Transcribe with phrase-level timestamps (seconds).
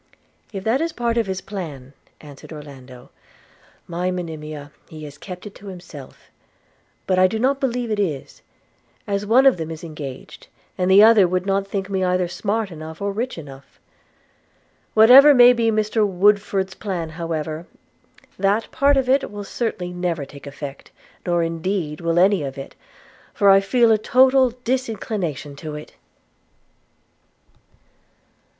[0.51, 3.11] 'If that is part of his plan,' answered Orlando,
[3.87, 6.31] 'my Monimia, he has kept it to himself.–
[7.05, 8.41] But I do not believe it is,
[9.05, 12.71] as one of them is engaged, and the other would not think me either smart
[12.71, 13.79] enough or rich enough.
[14.95, 17.67] Whatever may be Mr Woodford's plan, however,
[18.39, 20.89] that part of it will certainly never take effect;
[21.27, 22.73] nor indeed will any of it,
[23.35, 25.93] for I feel a total disinclination to it.'